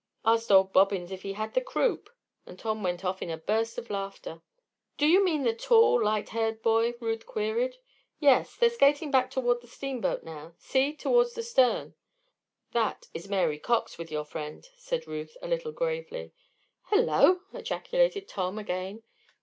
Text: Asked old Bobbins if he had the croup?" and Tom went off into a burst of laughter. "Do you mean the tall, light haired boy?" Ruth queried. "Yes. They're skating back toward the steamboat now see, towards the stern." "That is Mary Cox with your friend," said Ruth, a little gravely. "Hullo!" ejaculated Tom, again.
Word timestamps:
Asked 0.25 0.49
old 0.51 0.73
Bobbins 0.73 1.11
if 1.11 1.21
he 1.21 1.33
had 1.33 1.53
the 1.53 1.61
croup?" 1.61 2.09
and 2.47 2.57
Tom 2.57 2.81
went 2.81 3.05
off 3.05 3.21
into 3.21 3.35
a 3.35 3.37
burst 3.37 3.77
of 3.77 3.91
laughter. 3.91 4.41
"Do 4.97 5.05
you 5.05 5.23
mean 5.23 5.43
the 5.43 5.53
tall, 5.53 6.03
light 6.03 6.29
haired 6.29 6.63
boy?" 6.63 6.95
Ruth 6.99 7.27
queried. 7.27 7.75
"Yes. 8.19 8.55
They're 8.55 8.71
skating 8.71 9.11
back 9.11 9.29
toward 9.29 9.61
the 9.61 9.67
steamboat 9.67 10.23
now 10.23 10.55
see, 10.57 10.95
towards 10.95 11.33
the 11.35 11.43
stern." 11.43 11.93
"That 12.71 13.09
is 13.13 13.29
Mary 13.29 13.59
Cox 13.59 13.99
with 13.99 14.09
your 14.09 14.25
friend," 14.25 14.67
said 14.75 15.05
Ruth, 15.05 15.37
a 15.39 15.47
little 15.47 15.71
gravely. 15.71 16.31
"Hullo!" 16.89 17.41
ejaculated 17.53 18.27
Tom, 18.27 18.57
again. 18.57 19.03